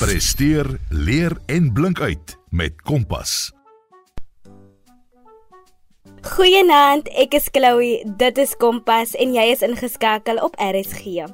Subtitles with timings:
[0.00, 3.52] Presteer, leer en blink uit met Kompas.
[6.24, 7.98] Goeienaand, ek is Chloe.
[8.16, 11.28] Dit is Kompas en jy is ingeskakel op RSG.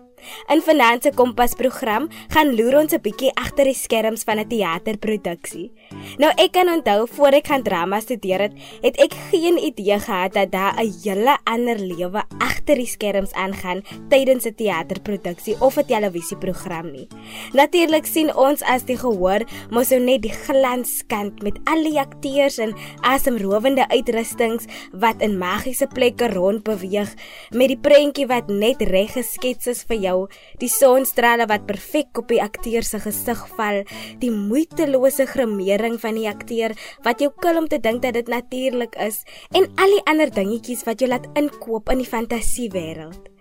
[0.49, 5.71] In Finanse Kompas program gaan loer ons 'n bietjie agter die skerms van 'n teaterproduksie.
[6.19, 8.53] Nou ek kan onthou voor ek gaan drama studeer het,
[8.83, 13.83] het ek geen idee gehad dat daar 'n hele ander lewe agter die skerms aangaan
[14.09, 17.09] tydens 'n teaterproduksie of 'n televisieprogram nie.
[17.52, 22.58] Natuurlik sien ons as die gehoor mos nou net die glanskant met al die akteurs
[22.58, 27.14] en asemrowende uitrustings wat in magiese plekke rondbeweeg
[27.50, 30.16] met die prentjie wat net reg geskets is vir jou,
[30.62, 33.83] die sonstrale wat perfek op die akteur se gesig val,
[34.23, 38.98] die moeitelose grimering van die akteur wat jou kil om te dink dat dit natuurlik
[39.02, 43.33] is en al die ander dingetjies wat jy laat inkoop in die fantasiewêreld.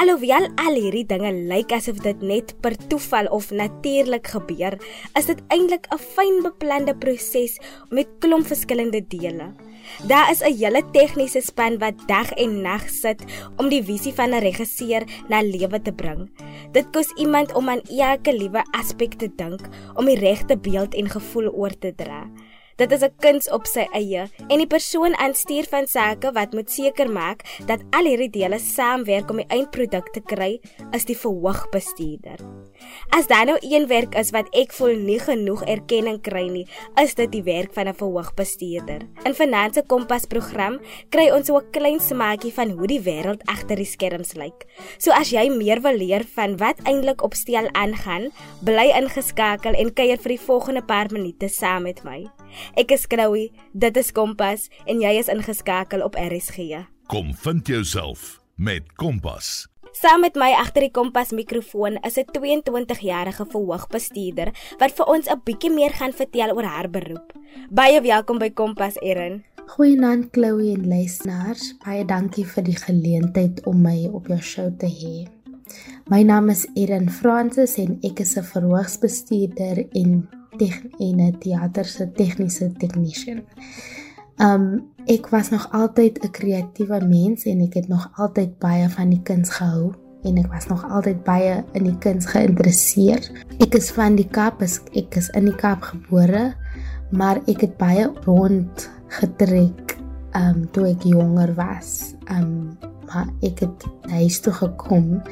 [0.00, 4.74] Alhoewel al hierdie dinge lyk asof dit net per toeval of natuurlik gebeur,
[5.18, 7.58] is dit eintlik 'n fyn beplande proses
[7.90, 9.52] met klomp verskillende dele.
[10.06, 13.24] Daar is 'n hele tegniese span wat dag en nag sit
[13.56, 16.30] om die visie van 'n regisseur na lewe te bring.
[16.72, 19.60] Dit kos iemand om aan elke liewe aspek te dink
[19.94, 22.30] om die regte beeld en gevoel oor te dra.
[22.74, 26.70] Dit is 'n kuns op sy eie en die persoon aanstuur van sake wat moet
[26.70, 30.60] seker maak dat al hierdie dele saamwerk om die eindproduk te kry,
[30.92, 32.38] is die verhoogbestuurder.
[33.10, 36.66] As daar nou een werk is wat ek voel nie genoeg erkenning kry nie,
[37.02, 39.06] is dit die werk van 'n verhoogbestuurder.
[39.24, 43.76] In Finanse Kompas program kry ons so 'n klein smaakie van hoe die wêreld agter
[43.76, 44.66] die skerms lyk.
[44.98, 48.32] So as jy meer wil leer van wat eintlik op steel aangaan,
[48.64, 52.26] bly ingeskakel en kuier vir die volgende paar minute saam met my.
[52.74, 56.84] Ek is Chloe, dit is Kompas en jy is ingeskakel op RSG.
[57.12, 59.66] Kom vind jouself met Kompas.
[59.94, 65.40] Saam met my agter die Kompas mikrofoon is 'n 22-jarige verhoogbestuurder wat vir ons 'n
[65.44, 67.32] bietjie meer gaan vertel oor haar beroep.
[67.70, 69.44] Baie welkom by Kompas Erin.
[69.66, 71.74] Goeienaand Chloe en luisteraars.
[71.84, 75.28] Baie dankie vir die geleentheid om my op jou show te hê.
[76.10, 80.28] My naam is Erin Francis en ek is 'n verhoogsbestuurder en
[80.98, 83.42] en 'n teater se tegniese technician.
[84.36, 89.08] Um ek was nog altyd 'n kreatiewe mens en ek het nog altyd baie van
[89.08, 89.92] die kuns gehou
[90.22, 93.32] en ek was nog altyd baie in die kuns geïnteresseerd.
[93.58, 96.54] Ek is van die Kaap, ek is in die Kaap gebore,
[97.10, 99.98] maar ek het baie rond getrek
[100.34, 102.14] um toe ek jonger was.
[102.30, 105.22] Um maar ek het huis toe gekom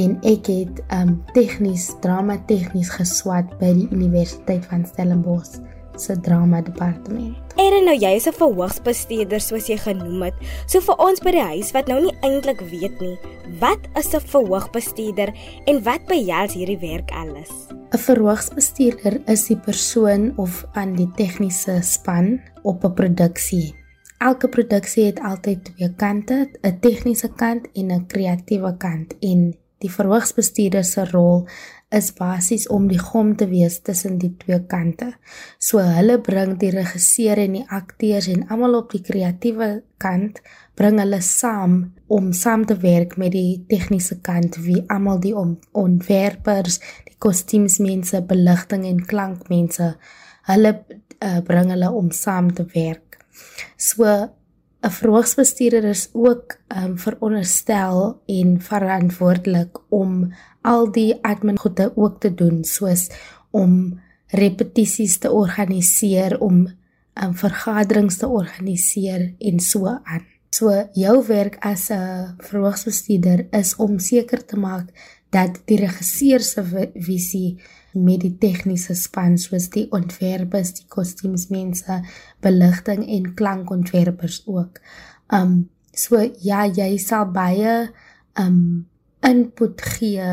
[0.00, 5.60] en ek het um tegnies drama tegnies geswat by die Universiteit van Stellenbosch
[5.96, 7.36] se drama departement.
[7.54, 10.34] Erin, nou jy is 'n verhoogsbestuurder soos jy genoem het.
[10.66, 13.18] So vir ons by die huis wat nou nie eintlik weet nie,
[13.60, 15.32] wat is 'n verhoogbestuurder
[15.66, 17.50] en wat behels hierdie werk alles?
[17.92, 23.84] 'n Verhoogsbestuurder is die persoon of aan die tegniese span op 'n produksie
[24.24, 29.92] Elke produksie het altyd twee kante, 'n tegniese kant en 'n kreatiewe kant en die
[29.92, 31.44] verhoogsbestuurder se rol
[31.94, 35.12] is basies om die gom te wees tussen die twee kante.
[35.62, 39.68] So hulle bring die regisseur en die akteurs en almal op die kreatiewe
[40.02, 40.40] kant
[40.78, 41.76] bring hulle saam
[42.10, 48.88] om saam te werk met die tegniese kant wie almal die ontwerpers, die kostuumsmense, beligting
[48.90, 49.94] en klankmense
[50.50, 53.20] hulle uh, bring hulle om saam te werk.
[53.78, 54.08] So
[54.84, 62.20] 'n verhoogsbestuurder is ook ehm um, veronderstel en verantwoordelik om al die admin goede ook
[62.20, 63.08] te doen soos
[63.50, 66.68] om repetisies te organiseer, om
[67.22, 70.26] um, vergaderings te organiseer en so aan.
[70.50, 74.86] So jou werk as 'n verhoogsbestuurder is om seker te maak
[75.30, 77.58] dat die regisseur se visie
[77.94, 82.00] met die tegniese span soos die ontwerpers, die kostuumsmense,
[82.44, 84.80] beligting en klankontwerpers ook.
[85.32, 87.88] Um so ja, jy sal baie
[88.40, 88.86] um
[89.24, 90.28] input gee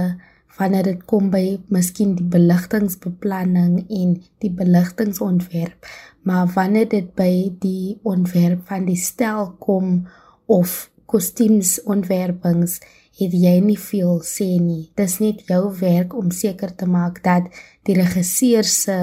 [0.57, 5.87] wanneer dit kom by miskien die beligtingsbeplanning en die beligtingsontwerp,
[6.27, 10.07] maar wanneer dit by die ontwerp van die stel kom
[10.51, 12.79] of kostuumsontwerpings
[13.21, 14.91] het jy nie veel sê nie.
[14.97, 17.49] Dis net jou werk om seker te maak dat
[17.87, 18.97] die regisseur se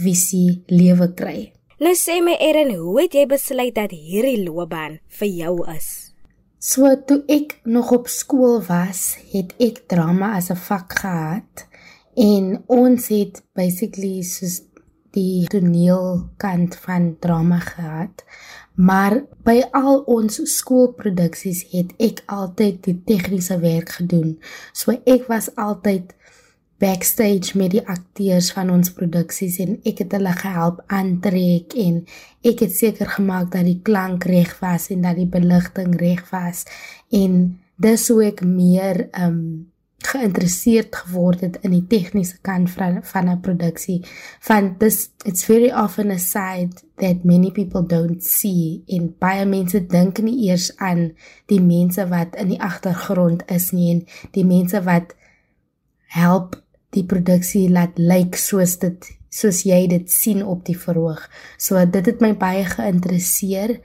[0.00, 1.52] visie lewe kry.
[1.80, 6.10] Nou sê my Erin, hoe het jy besluit dat hierdie loopbaan vir jou is?
[6.60, 11.64] So toe ek nog op skool was, het ek drama as 'n vak gehad
[12.16, 14.60] en ons het basically soos
[15.16, 18.24] die toneelkant van drama gehad.
[18.80, 24.38] Maar by al ons skoolproduksies het ek altyd die tegniese werk gedoen.
[24.72, 26.14] So ek was altyd
[26.80, 31.98] backstage met die akteurs van ons produksies en ek het hulle gehelp aantrek en
[32.46, 36.64] ek het seker gemaak dat die klank reg was en dat die beligting reg was
[37.12, 37.36] en
[37.80, 39.42] dis hoe ek meer um
[40.06, 44.00] geïnteresseerd geword het in die tegniese kant van van 'n produksie
[44.40, 49.86] van this it's very often a side that many people don't see en baie mense
[49.86, 51.12] dink nie eers aan
[51.46, 55.14] die mense wat in die agtergrond is nie en die mense wat
[56.06, 61.22] help die produksie laat lyk soos dit soos jy dit sien op die verhoog.
[61.56, 63.78] So dit het my baie geïnteresseer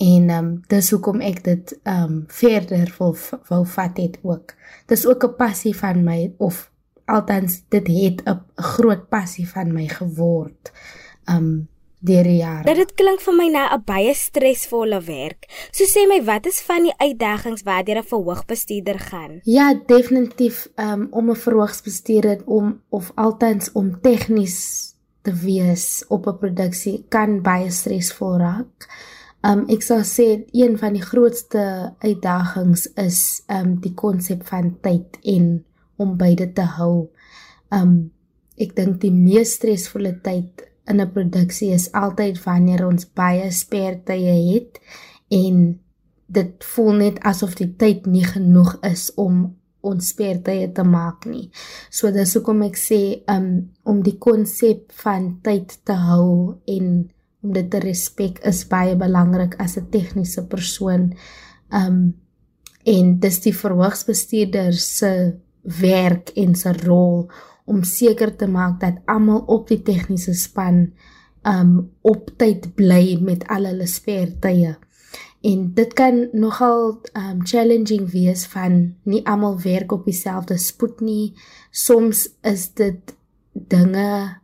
[0.00, 3.16] en ehm um, dis hoekom ek dit ehm um, verder wil
[3.48, 4.54] wou vat het ook.
[4.86, 6.70] Dis ook 'n passie van my of
[7.04, 10.72] althans dit het 'n groot passie van my geword.
[11.24, 11.68] Ehm um,
[12.00, 12.64] deur die jare.
[12.64, 15.68] Dat dit klink vir my na 'n baie stresvolle werk.
[15.70, 19.40] So sê my, wat is van die uitdagings waardeur 'n verhoogbestuurder gaan?
[19.44, 24.88] Ja, definitief um, om 'n verhoogbestuurder om of altens om tegnies
[25.22, 28.88] te wees op 'n produksie kan baie stresvol raak.
[29.40, 35.16] Um ek sou sê een van die grootste uitdagings is um die konsep van tyd
[35.24, 35.52] en
[35.96, 37.08] om beide te hou.
[37.72, 38.12] Um
[38.60, 44.36] ek dink die mees stresvolle tyd in 'n produksie is altyd wanneer ons baie spertye
[44.52, 44.80] het
[45.30, 45.80] en
[46.26, 51.48] dit voel net asof die tyd nie genoeg is om ons spertye te maak nie.
[51.90, 57.10] So dis hoekom ek sê um, om die konsep van tyd te hou en
[57.40, 61.12] om dit te respek is baie belangrik as 'n tegniese persoon.
[61.72, 62.14] Um
[62.84, 67.30] en dis die verhoogsbestuurder se werk en sy rol
[67.64, 70.92] om seker te maak dat almal op die tegniese span
[71.44, 74.76] um op tyd bly met al hulle spertye.
[75.40, 81.32] En dit kan nogal um challenging wees van nie almal werk op dieselfde spoed nie.
[81.70, 83.16] Soms is dit
[83.52, 84.36] dinge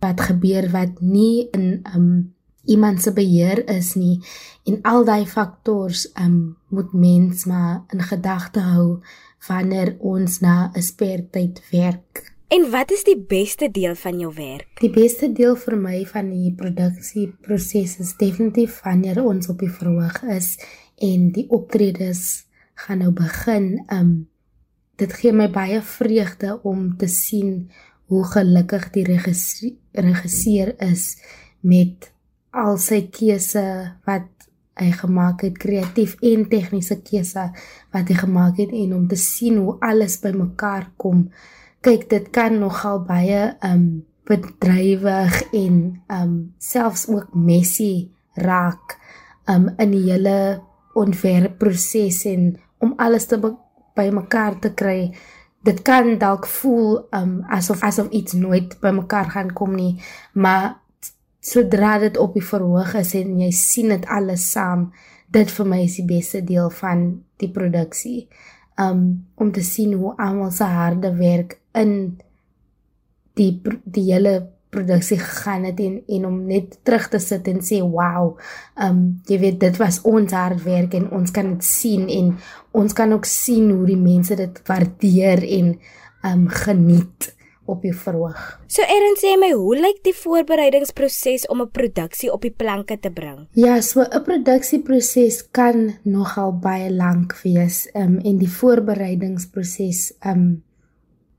[0.00, 2.31] wat gebeur wat nie in um
[2.64, 4.20] iemand se beheer is nie
[4.64, 9.00] en al daai faktors um moet mens maar in gedagte hou
[9.48, 12.32] wanneer ons na 'n spertyd werk.
[12.48, 14.80] En wat is die beste deel van jou werk?
[14.80, 20.22] Die beste deel vir my van die produksieproses is definitief wanneer ons op die verhoog
[20.22, 20.58] is
[20.96, 22.44] en die optredes
[22.74, 23.84] gaan nou begin.
[23.88, 24.28] Um
[24.96, 27.70] dit gee my baie vreugde om te sien
[28.06, 31.16] hoe gelukkig die regisseur is
[31.60, 32.11] met
[32.52, 33.64] al sy keuse
[34.06, 34.28] wat
[34.80, 37.48] hy gemaak het kreatief en tegniese keuse
[37.92, 41.26] wat hy gemaak het en om te sien hoe alles bymekaar kom.
[41.84, 45.78] Kyk dit kan nogal baie um bedrywig en
[46.12, 48.08] um selfs ook messy
[48.38, 48.96] raak
[49.50, 50.62] um in die hele
[50.96, 52.52] ontwerpproses en
[52.82, 53.40] om alles te
[53.96, 55.12] bymekaar te kry.
[55.62, 59.98] Dit kan dalk voel um asof asof iets nooit bymekaar gaan kom nie
[60.32, 60.81] maar
[61.42, 64.90] sodra dit op die verhoog is en jy sien dit alles saam
[65.32, 67.06] dit vir my is die beste deel van
[67.42, 68.28] die produksie
[68.80, 69.04] um
[69.36, 71.94] om te sien hoe almal se harde werk in
[73.36, 73.52] die
[73.84, 74.36] die hele
[74.72, 78.38] produksie gegaan het en en om net terug te sit en sê wow.
[78.80, 82.32] Um jy weet dit was ons hard werk en ons kan dit sien en
[82.72, 85.74] ons kan ook sien hoe die mense dit waardeer en
[86.32, 87.32] um geniet
[87.72, 88.38] op die verhoog.
[88.70, 93.10] So Erin sê my, hoe lyk die voorbereidingsproses om 'n produksie op die planke te
[93.10, 93.48] bring?
[93.54, 97.88] Ja, so 'n produksieproses kan nogal baie lank wees.
[97.94, 100.62] Um en die voorbereidingsproses um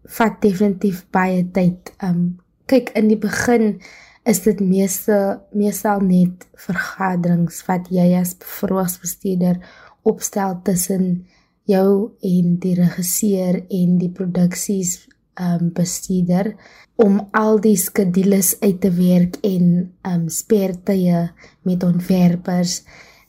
[0.03, 1.93] vat definitief baie tyd.
[2.01, 3.79] Um kyk in die begin
[4.25, 9.59] is dit meeste meestal net vergaderings wat jy as verhoogsbestuurder
[10.03, 11.25] opstel tussen
[11.69, 15.07] jou en die regisseur en die produksies
[15.39, 16.55] um bestuurder
[16.95, 22.83] om al die skedules uit te werk en um spertye met ontwerpers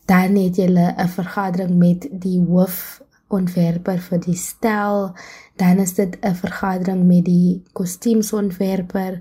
[0.06, 5.14] dan het jy 'n vergadering met die hoof ontwerper vir die stel,
[5.56, 9.20] dan is dit 'n vergadering met die kostuumsontwerper.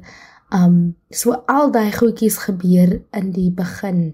[0.51, 4.13] Um so al daai goedjies gebeur in die begin.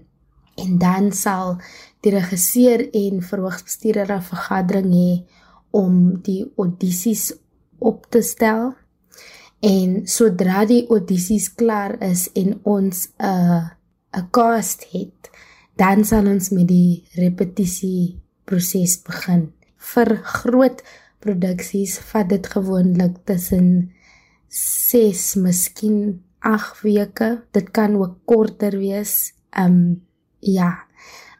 [0.56, 1.58] En dan sal
[2.00, 5.24] die regisseur en verhoogsbestuurder 'n vergadering hê
[5.70, 7.34] om die audisies
[7.80, 8.74] op te stel.
[9.60, 13.64] En sodra die audisies klaar is en ons 'n uh,
[14.16, 15.30] 'n cast het,
[15.76, 19.52] dan sal ons met die repetisie proses begin
[19.92, 20.82] vir groot
[21.24, 23.92] produksies vat dit gewoonlik tussen
[24.50, 27.30] 6 miskien 8 weke.
[27.52, 29.32] Dit kan ook korter wees.
[29.50, 30.02] Ehm um,
[30.38, 30.86] ja.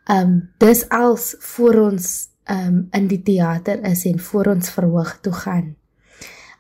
[0.05, 4.71] Ehm um, dis als voor ons ehm um, in die teater is en voor ons
[4.71, 5.77] verhoog toe gaan.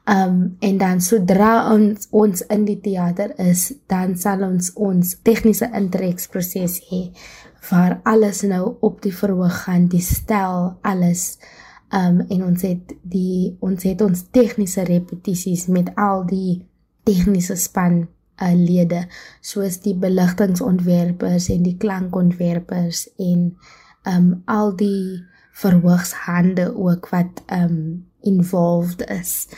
[0.08, 5.68] Um en dan sodra ons ons in die teater is, dan sal ons ons tegniese
[5.76, 7.02] intreksproses hê
[7.68, 11.38] waar alles nou op die verhoog gaan, die stel, alles.
[11.92, 16.62] Um en ons het die ons het ons tegniese repetisies met al die
[17.04, 18.06] tegniese span
[18.40, 19.04] uh, lede
[19.44, 23.50] soos die beligtingontwerpers en die klankontwerpers en
[24.08, 25.20] um al die
[25.60, 29.48] verhoogshande ook wat um involved is.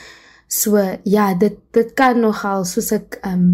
[0.53, 0.77] So
[1.09, 3.45] ja, dit dit kan nogal soos ek um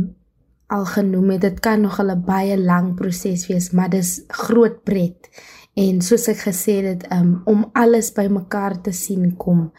[0.70, 5.30] al genoem het, dit kan nogal 'n baie lang proses wees, maar dis groot pret.
[5.76, 9.72] En soos ek gesê het, um om alles bymekaar te sien kom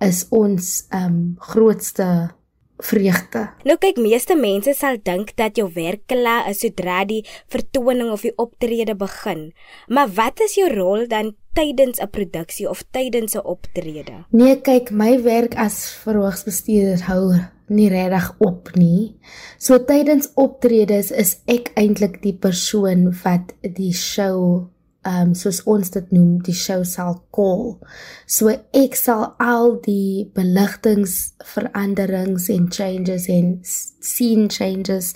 [0.00, 2.30] is ons um grootste
[2.78, 3.48] vreugde.
[3.64, 8.22] Nou kyk, meeste mense sal dink dat jou werk klaar is sodra die vertoning of
[8.26, 9.52] die optrede begin.
[9.88, 14.24] Maar wat is jou rol dan tydens 'n produksie of tydens 'n optrede?
[14.30, 17.34] Nee, kyk, my werk as verhoogsbestuurder hou
[17.68, 19.16] nie regtig op nie.
[19.58, 24.68] So tydens optredes is ek eintlik die persoon wat die show
[25.08, 27.78] um soos ons dit noem die show sal call.
[28.26, 35.14] So ek sal al die beligtingveranderings en changes en scene changes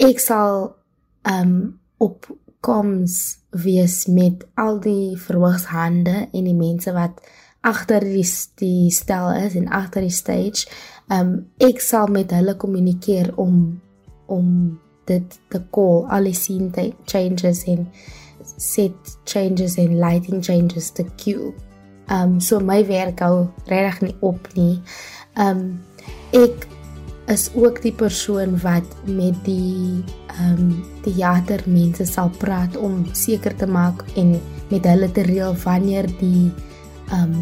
[0.00, 0.76] ek sal
[1.28, 2.26] um op
[2.64, 7.20] koms wees met al die verhoogshande en die mense wat
[7.66, 8.24] agter die
[8.60, 10.68] die stel is en agter die stage.
[11.12, 13.80] Um ek sal met hulle kommunikeer om
[14.30, 14.78] om
[15.10, 17.88] dit te call al die scene changes en
[18.60, 21.54] set changes en lighting changes te cue.
[22.10, 24.76] Um so my werk hou regtig nie op nie.
[25.40, 25.80] Um
[26.36, 26.66] ek
[27.30, 30.02] is ook die persoon wat met die
[30.42, 30.76] um
[31.06, 34.36] teatermense sal praat om seker te maak en
[34.70, 36.50] met hulle te reël wanneer die
[37.16, 37.34] um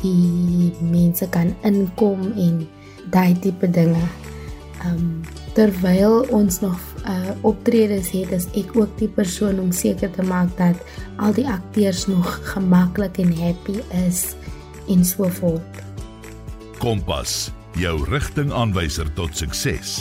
[0.00, 2.64] die mense kan inkom en
[3.12, 4.02] daai tipe dinge.
[4.88, 5.20] Um
[5.54, 10.52] terwyl ons nog uh optredes het, is ek ook die persoon om seker te maak
[10.58, 10.78] dat
[11.18, 14.34] al die akteurs nog gemaklik en happy is
[14.90, 15.82] en so voort.
[16.80, 20.00] Kompas, jou rigtingaanwyser tot sukses.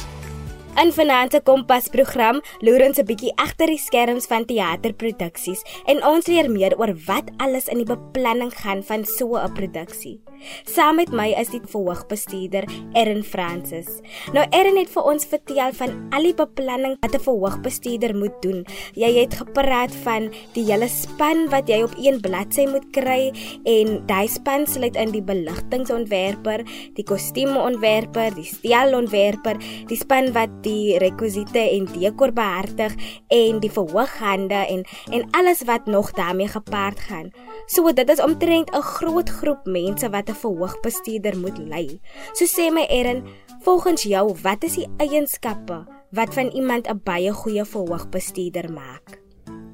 [0.79, 5.59] In Finanse Kompas program loer ons 'n bietjie agter die skerms van teaterproduksies
[5.91, 10.21] en ons leer meer oor wat alles in die beplanning gaan van so 'n produksie.
[10.63, 13.89] Saam met my is die verhoogbestuurder Erin Francis.
[14.31, 18.65] Nou Erin het vir ons vertel van al die beplanning wat 'n verhoogbestuurder moet doen.
[18.95, 23.33] Jy het gepraat van die hele span wat jy op een bladsy moet kry
[23.65, 26.63] en daai span sluit in die beligtingontwerper,
[26.95, 29.57] die kostuumontwerper, die stelontwerper,
[29.87, 30.68] die span wat die
[31.01, 32.95] rekwisiete en dekor behartig
[33.27, 37.31] en die verhooghande en en alles wat nog daarmee gepaard gaan.
[37.65, 41.99] So dit is omtrent 'n groot groep mense wat 'n verhoogbestuurder moet lei.
[42.33, 43.23] So sê my Erin,
[43.61, 49.19] volgens jou, wat is die eienskappe wat van iemand 'n baie goeie verhoogbestuurder maak?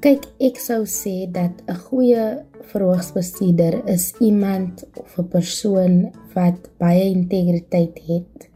[0.00, 7.04] Kyk, ek sou sê dat 'n goeie verhoogsbestuurder is iemand of 'n persoon wat baie
[7.04, 8.48] integriteit het.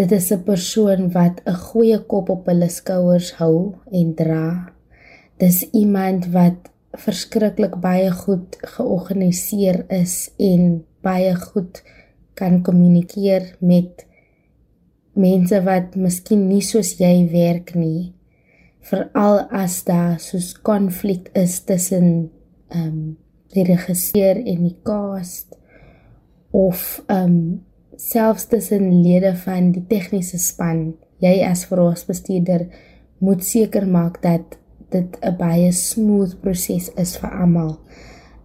[0.00, 4.72] Dit is 'n persoon wat 'n goeie kop op hulle skouers hou en dra.
[5.36, 11.82] Dis iemand wat verskriklik baie goed georganiseer is en baie goed
[12.34, 14.06] kan kommunikeer met
[15.12, 18.14] mense wat miskien nie soos jy werk nie.
[18.80, 22.30] Veral as daar soos konflik is tussen
[22.68, 23.16] ehm um,
[23.52, 25.58] die regisseur en die cast
[26.50, 27.64] of ehm um,
[28.00, 30.94] selfs tussen lede van die tegniese span.
[31.20, 32.66] Jy as verhoogbestuurder
[33.20, 34.56] moet seker maak dat
[34.90, 37.78] dit 'n baie smooth proses is vir almal.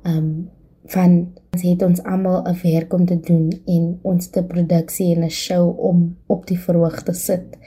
[0.03, 0.49] Um,
[0.87, 5.23] van ons het ons almal 'n werk om te doen en ons te produksie en
[5.23, 7.57] 'n show om op die verhoog te sit.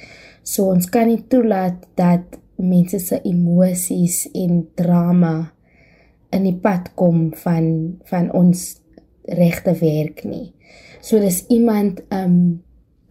[0.42, 5.52] So ons kan nie toelaat dat mense se emosies en drama
[6.30, 8.80] in die pad kom van van ons
[9.24, 10.52] regte werk nie.
[11.00, 12.62] So dis iemand ehm um,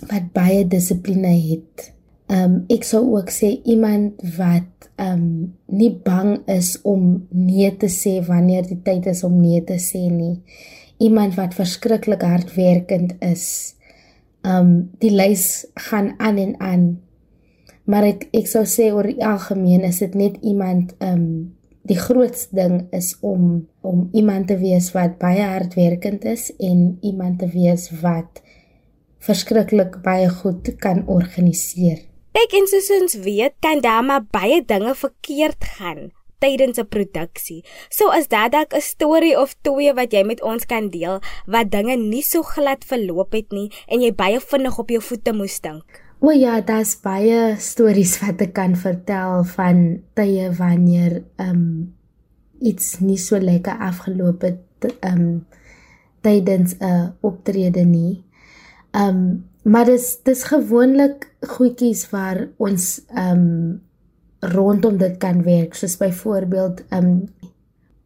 [0.08, 1.92] wat baie dissipline het
[2.28, 5.28] Ehm um, ek sou ook sê iemand wat ehm um,
[5.80, 10.10] nie bang is om nee te sê wanneer die tyd is om nee te sê
[10.12, 10.42] nie.
[11.00, 13.76] Iemand wat verskriklik hardwerkend is.
[14.44, 16.86] Ehm um, die lys gaan aan en aan.
[17.88, 21.32] Maar ek ek sou sê oor die algemeen is dit net iemand ehm um,
[21.88, 27.40] die grootste ding is om om iemand te wees wat baie hardwerkend is en iemand
[27.40, 28.42] te wees wat
[29.24, 32.04] verskriklik baie goed kan organiseer.
[32.38, 37.64] Kyk en soos ons weet, kan daar maar baie dinge verkeerd gaan tydens 'n produksie.
[37.90, 41.72] So as dit dalk 'n storie of twee wat jy met ons kan deel wat
[41.72, 45.60] dinge nie so glad verloop het nie en jy baie vinnig op jou voete moes
[45.60, 46.07] dink.
[46.20, 49.82] O ja, daar's baie stories wat ek kan vertel van
[50.18, 51.68] tye wanneer ehm um,
[52.58, 55.46] iets nie so lekker afgeloop het ehm um,
[56.26, 58.24] tydens 'n optrede nie.
[58.92, 63.82] Ehm um, maar dis dis gewoonlik goedjies waar ons ehm um,
[64.40, 67.28] rondom dit kan werk soos byvoorbeeld ehm um,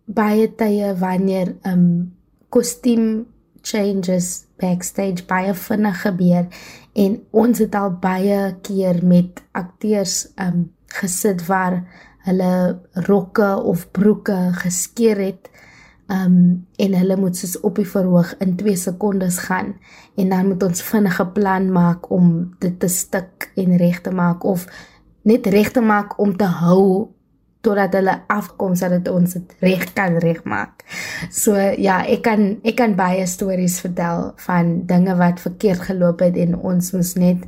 [0.06, 2.13] baie tye wanneer ehm um,
[2.50, 3.25] kostuum
[3.62, 6.48] changes backstage baie vinnig gebeur
[6.93, 11.81] en ons het al baie keer met akteurs um, gesit waar
[12.27, 15.50] hulle rokke of broeke geskeur het
[16.12, 19.74] um en hulle moet soos op die verhoog in 2 sekondes gaan
[20.19, 24.43] en dan moet ons vinnige plan maak om dit te stik en reg te maak
[24.43, 24.67] of
[25.24, 27.13] net reg te maak om te hou
[27.62, 30.84] totdat hulle afkom sodat ons dit reg kan regmaak.
[31.30, 36.38] So ja, ek kan ek kan baie stories vertel van dinge wat verkeerd geloop het
[36.41, 37.46] en ons moes net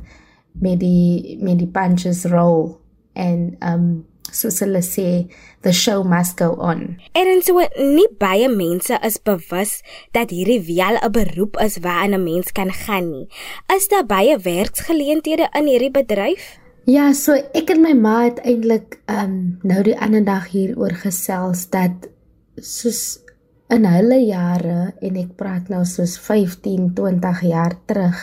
[0.54, 2.76] met die met die punches roll
[3.18, 4.04] en um
[4.34, 5.26] soos hulle sê
[5.62, 6.96] the show must go on.
[7.14, 9.78] En so nie baie mense is bewus
[10.16, 13.28] dat hierdie wel 'n beroep is waarna 'n mens kan gaan nie.
[13.76, 16.63] Is daar baie werksgeleenthede in hierdie bedryf?
[16.84, 20.92] Ja, so ek en my ma het eintlik um nou die ander dag hier oor
[21.00, 22.10] gesels dat
[22.60, 23.22] soos
[23.72, 28.18] in hulle jare en ek praat nou soos 15, 20 jaar terug.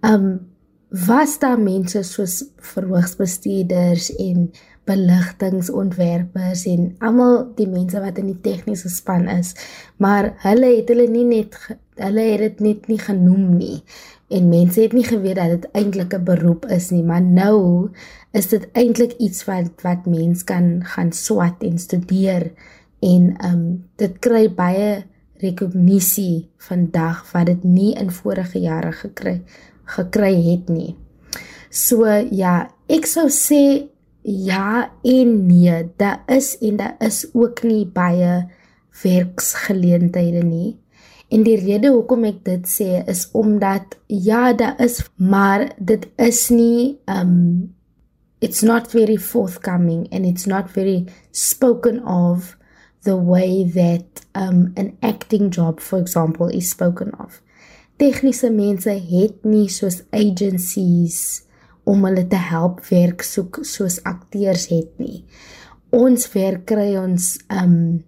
[0.00, 0.30] Um
[0.88, 2.38] was daar mense soos
[2.72, 4.48] verhoogsbestuurders en
[4.88, 9.52] beligtingontwerpers en almal die mense wat in die tegniese span is,
[10.00, 11.60] maar hulle het hulle nie net
[12.00, 13.76] hulle het dit net nie genoem nie
[14.30, 17.90] en mense het nie geweet dat dit eintlik 'n beroep is nie, maar nou
[18.32, 22.52] is dit eintlik iets wat wat mens kan gaan swat en studeer
[23.00, 25.04] en ehm um, dit kry baie
[25.40, 29.42] rekognisie vandag wat dit nie in vorige jare gekry
[29.84, 30.96] gekry het nie.
[31.70, 33.90] So ja, ek sou sê
[34.22, 38.50] Ja en nee, daar is en daar is ook nie baie
[39.02, 40.76] werksgeleenthede nie.
[41.30, 46.48] En die rede hoekom ek dit sê is omdat ja, daar is, maar dit is
[46.50, 47.76] nie um
[48.40, 52.56] it's not very forthcoming and it's not very spoken of
[53.04, 57.42] the way that um an acting job for example is spoken of.
[58.00, 61.44] Tegniese mense het nie soos agencies
[61.84, 65.22] om hulle te help werk soek soos akteurs het nie.
[65.94, 68.00] Ons werk kry ons um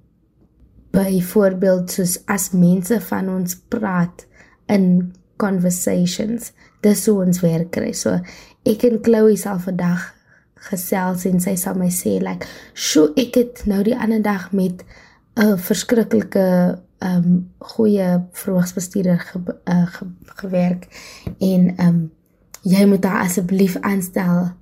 [0.92, 4.26] byvoorbeeld soos as mense van ons praat
[4.70, 6.52] in conversations,
[6.84, 7.92] dis hoe ons werk kry.
[7.96, 8.18] So
[8.68, 10.04] ek en Chloe sal vandag
[10.68, 14.84] gesels en sy sal my sê like, "Sjoe, ek het nou die ander dag met
[15.36, 20.86] 'n verskriklike um goeie verhoogsbestuurder ge, uh, ge, gewerk
[21.38, 22.12] en um
[22.62, 24.52] jy moet haar asseblief aanstel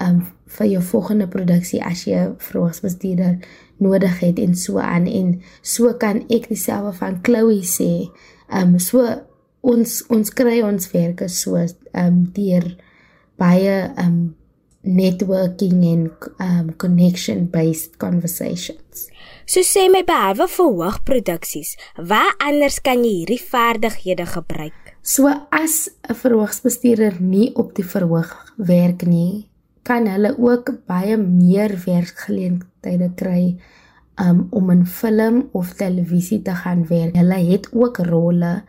[0.00, 0.22] um
[0.58, 3.38] vir jou volgende produksie as jy 'n verhoogsbestuurder
[3.78, 8.10] nodig het en so aan en so kan ek dieselfde van Chloe sê.
[8.50, 9.06] Um so
[9.60, 11.56] ons ons kry ons werke so
[11.92, 12.76] um deur
[13.36, 14.34] baie um
[14.82, 19.08] networking en um connection based conversations.
[19.48, 24.94] So sê my behalwe vir hoogproduksies, waar anders kan jy hierdie vaardighede gebruik?
[25.02, 29.47] So as 'n verhoogsbestuurder nie op die verhoog werk nie,
[29.88, 33.56] kan hulle ook baie meer werkgeleenthede kry
[34.20, 37.16] um, om in film of televisie te gaan werk.
[37.16, 38.62] Hulle het ook rolle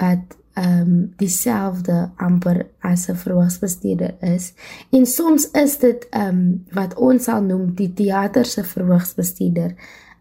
[0.00, 4.52] wat ehm um, dieselfde amper as 'n verhoogsbestuurder is.
[4.90, 9.74] En soms is dit ehm um, wat ons sal noem die teater se verhoogsbestuurder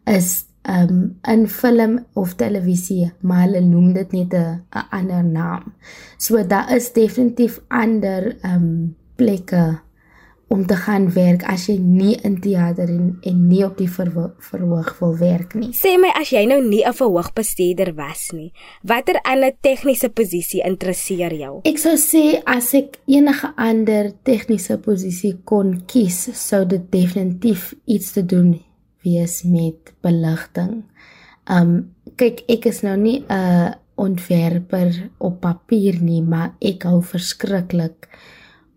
[0.06, 5.74] is um in film of televisie, maar hulle noem dit net 'n ander naam.
[6.18, 9.80] So daar is definitief ander um plekke
[10.50, 14.32] om te gaan werk as jy nie in teater en, en nie op die verhoog,
[14.50, 15.70] verhoog wil werk nie.
[15.78, 18.52] Sê my as jy nou nie 'n verhoogbestuurder was nie,
[18.84, 21.62] watter ander tegniese posisie interesseer jou?
[21.66, 28.12] Ek sou sê as ek enige ander tegniese posisie kon kies, sou dit definitief iets
[28.12, 28.60] te doen
[29.04, 30.84] wees met beligting.
[31.48, 38.08] Um kyk ek is nou nie 'n ontwerper op papier nie, maar ek hou verskriklik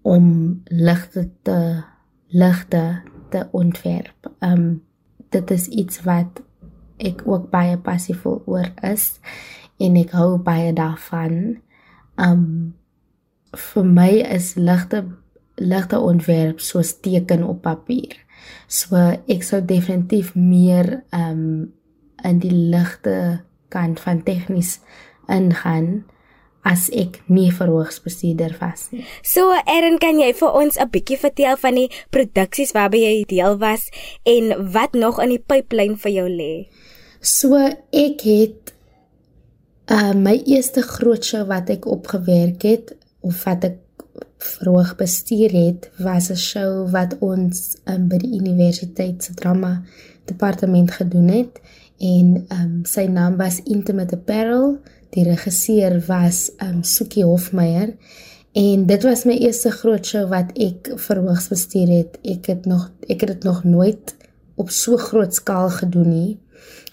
[0.03, 1.83] om ligte te
[2.29, 4.31] ligte te ontwerp.
[4.41, 4.83] Um
[5.33, 6.43] dit is iets wat
[7.01, 9.19] ek ook baie passievol oor is
[9.81, 11.63] en ek hou baie daarvan.
[12.17, 12.75] Um
[13.53, 15.05] vir my is ligte
[15.57, 18.23] ligte ontwerp soos teken op papier
[18.73, 21.71] So ek sou definitief meer ehm um,
[22.23, 24.77] in die ligte kant van tegnies
[25.27, 26.05] ingaan
[26.63, 29.03] as ek nie verhoogsbestuurder was nie.
[29.27, 33.59] So Erin, kan jy vir ons 'n bietjie vertel van die produksies waarby jy deel
[33.59, 33.91] was
[34.25, 36.69] en wat nog in die pipeline vir jou lê?
[37.21, 38.73] So ek het
[39.91, 43.79] uh my eerste groot show wat ek opgewerk het of wat ek
[44.43, 49.83] verhoog bestuur het, was 'n show wat ons um, by die universiteit se drama
[50.25, 51.61] departement gedoen het
[51.99, 54.79] en um sy naam was Intimate Apparel
[55.13, 57.93] Die regisseur was um Sukie Hofmeyer
[58.57, 62.17] en dit was my eerste groot show wat ek verhoogs bestuur het.
[62.25, 64.15] Ek het nog ek het dit nog nooit
[64.57, 66.33] op so groot skaal gedoen nie.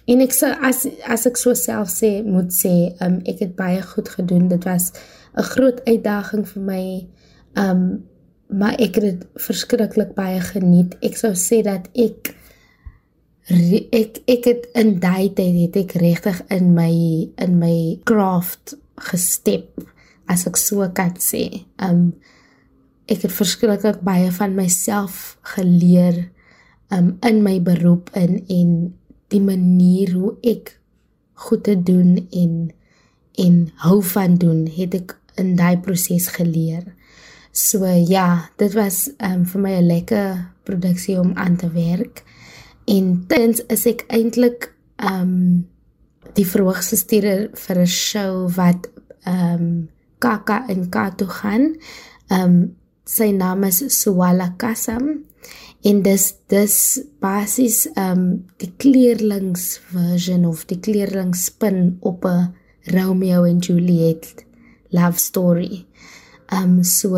[0.10, 2.73] En ek sê as as ek so self sê moet sê
[3.05, 4.49] um ek het baie goed gedoen.
[4.51, 4.91] Dit was
[5.38, 6.86] 'n groot uitdaging vir my.
[7.55, 8.03] Um
[8.49, 10.97] maar ek het dit verskriklik baie geniet.
[11.01, 12.36] Ek sou sê dat ek
[13.49, 16.93] ek ek het in daai tyd het ek regtig in my
[17.41, 18.75] in my craft
[19.09, 19.81] gestep
[20.29, 21.65] as ek so kan sê.
[21.81, 22.13] Um
[23.09, 26.27] ek het verskriklik baie van myself geleer
[26.93, 28.75] um in my beroep in en
[29.33, 30.75] die manier hoe ek
[31.49, 32.69] goed te doen en
[33.39, 36.83] en hou van doen het ek in daai proses geleer.
[37.51, 42.28] So ja, dit was um vir my 'n lekker produksie om aan te werk.
[42.89, 45.67] En tens is ek eintlik ehm um,
[46.38, 48.89] die verhoogste stuurder vir 'n show wat
[49.25, 51.75] ehm um, Kaka in Kato gaan.
[52.30, 52.56] Ehm um,
[53.06, 55.06] sy naam is Swala Kasam
[55.89, 56.78] en dis dis
[57.21, 58.23] basies ehm um,
[58.58, 62.54] die kleerlings version of die kleerlings spin op 'n
[62.95, 64.45] Romeo en Juliet
[64.89, 65.86] love story.
[66.52, 67.17] Ehm um, so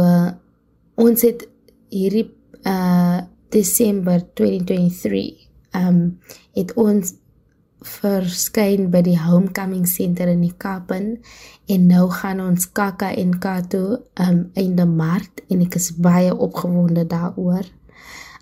[0.96, 1.48] ons het
[1.90, 2.28] hierdie
[2.66, 6.20] uh Desember 2023 ehm um,
[6.56, 7.16] het ons
[7.82, 13.98] verskyn by die homecoming center in die Kaap en nou gaan ons Kaka en Kato
[14.20, 17.66] ehm um, einde Maart en ek is baie opgewonde daaroor.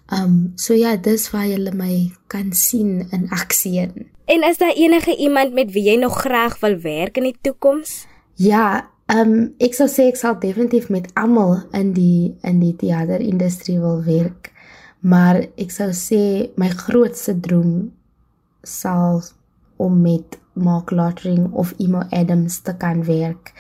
[0.10, 3.88] Ehm um, so ja, dis waar jy my kan sien in aksie.
[4.26, 8.06] En is daar enige iemand met wie jy nog graag wil werk in die toekoms?
[8.36, 12.76] Ja, ehm um, ek sou sê ek sal definitief met almal in die in die
[12.76, 14.52] teaterindustrie wil werk
[15.00, 17.92] maar ek sou sê my grootste droom
[18.64, 19.22] sal
[19.80, 23.54] om met Mark Lottering of Emo Adams te kan werk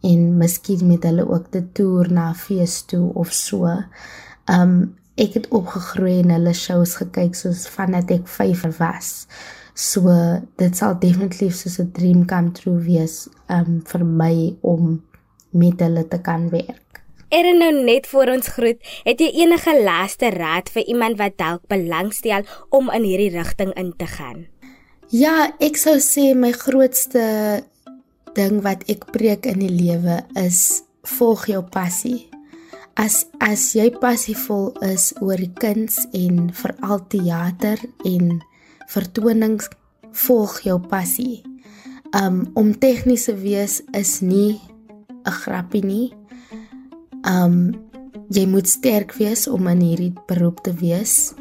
[0.00, 3.68] en miskien met hulle ook te toer na fees toe of so.
[4.48, 9.26] Um ek het opgegroei en hulle shows gekyk soos vandat ek 5 was.
[9.74, 10.12] So
[10.60, 15.02] dit sal definitief soos 'n dream come true wees um vir my om
[15.50, 16.85] met hulle te kan werk.
[17.36, 21.66] Erin nou net voor ons groet, het jy enige laaste raad vir iemand wat dalk
[21.68, 24.46] belangstel om in hierdie rigting in te gaan?
[25.12, 27.26] Ja, ek sou sê my grootste
[28.38, 30.80] ding wat ek preek in die lewe is
[31.18, 32.24] volg jou passie.
[32.96, 38.38] As as jy passievol is oor die kuns en veral teater en
[38.88, 39.68] vertonings,
[40.24, 41.42] volg jou passie.
[42.16, 44.56] Um om tegnies te wees is nie
[45.26, 46.14] 'n grappie nie.
[47.26, 47.74] Um
[48.34, 51.34] jy moet sterk wees om in hierdie beroep te wees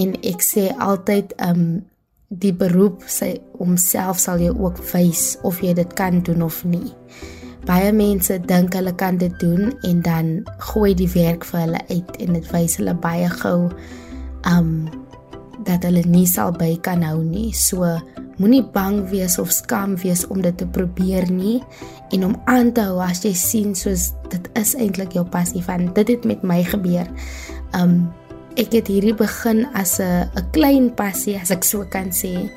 [0.00, 1.82] en ek sê altyd um
[2.30, 6.94] die beroep sê homself sal jou ook wys of jy dit kan doen of nie.
[7.68, 10.30] Baie mense dink hulle kan dit doen en dan
[10.70, 13.68] gooi die werk vir hulle uit en dit wys hulle baie gou
[14.48, 14.72] um
[15.66, 17.50] dat hulle nie sal by kan hou nie.
[17.52, 17.84] So
[18.40, 21.58] moenie bang wees of skaam wees om dit te probeer nie
[22.10, 25.88] en om aan te hou as jy sien soos dit is eintlik jou passie van
[25.94, 27.08] dit het met my gebeur.
[27.76, 28.10] Um
[28.58, 32.50] ek het hierdie begin as 'n 'n klein passie as ek so kan sê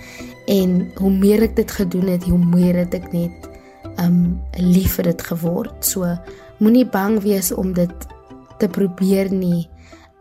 [0.48, 3.50] en hoe meer ek dit gedoen het, hoe meer het ek net
[3.98, 5.86] um lief vir dit geword.
[5.86, 6.18] So
[6.60, 8.08] moenie bang wees om dit
[8.60, 9.70] te probeer nie.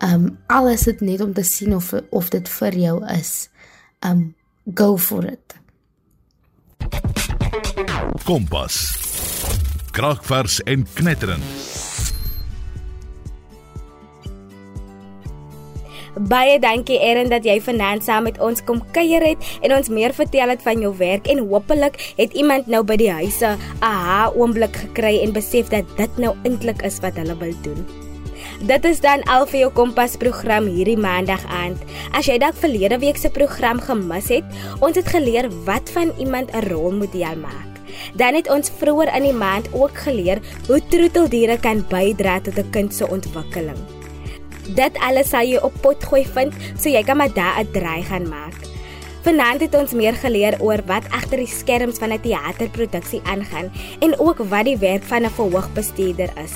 [0.01, 3.49] Um alles is net om te sien of of dit vir jou is.
[4.01, 4.35] Um
[4.75, 5.57] go for it.
[8.25, 9.02] Kompas.
[9.93, 11.45] Kragvers en knetterend.
[16.17, 20.15] Baie dankie Erin dat jy vanaand saam met ons kom kuier het en ons meer
[20.17, 24.33] vertel het van jou werk en hopelik het iemand nou by die huise 'n aha
[24.33, 27.85] oomblik gekry en besef dat dit nou eintlik is wat hulle wil doen.
[28.65, 31.79] Dit is dan al vir jou kompas program hierdie maandag aand.
[32.13, 34.45] As jy dalk verlede week se program gemis het,
[34.81, 37.72] ons het geleer wat van iemand 'n rolmodel maak.
[38.15, 42.71] Dan het ons vroeër in die maand ook geleer hoe troeteldiere kan bydra tot 'n
[42.71, 43.79] kind se ontwikkeling.
[44.75, 48.29] Dit alles sal jy op potgooi vind, so jy kan maar daar 'n draai gaan
[48.29, 48.55] maak.
[49.23, 54.19] Vanaand het ons meer geleer oor wat agter die skerms van 'n teaterproduksie aangaan en
[54.19, 56.55] ook wat die werk van 'n verhoogbestuurder is.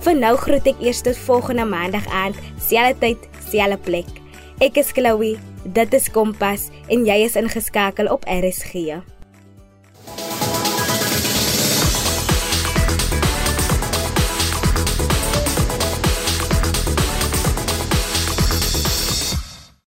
[0.00, 4.10] Vir nou groet ek eers tot volgende maandag aand, selfde tyd, selfde plek.
[4.58, 9.00] Ek is Chloe, dit is Kompas en jy is ingeskakel op RSG.